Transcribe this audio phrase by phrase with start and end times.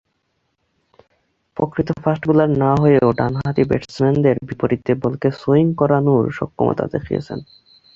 [1.57, 7.39] প্রকৃত fast bowler না হলেও ডানহাতি ব্যাটসম্যানদের বিপরীতে বলকে সুইং করানোয় সক্ষমতা দেখিয়েছেন।